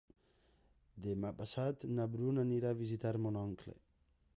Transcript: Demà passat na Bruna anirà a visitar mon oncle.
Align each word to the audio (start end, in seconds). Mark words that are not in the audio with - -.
Demà 1.07 1.31
passat 1.43 1.87
na 1.99 2.09
Bruna 2.17 2.49
anirà 2.49 2.73
a 2.77 2.83
visitar 2.85 3.17
mon 3.27 3.43
oncle. 3.49 3.83